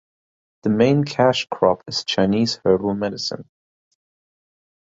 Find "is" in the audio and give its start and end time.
1.85-2.03